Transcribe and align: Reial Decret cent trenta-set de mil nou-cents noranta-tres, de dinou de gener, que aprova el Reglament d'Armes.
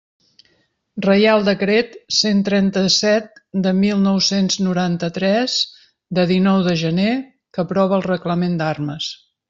Reial 1.05 1.43
Decret 1.49 1.93
cent 2.21 2.39
trenta-set 2.47 3.37
de 3.67 3.75
mil 3.83 4.01
nou-cents 4.07 4.59
noranta-tres, 4.69 5.61
de 6.21 6.29
dinou 6.35 6.67
de 6.71 6.77
gener, 6.85 7.15
que 7.53 7.67
aprova 7.67 7.99
el 8.01 8.09
Reglament 8.13 8.59
d'Armes. 8.63 9.17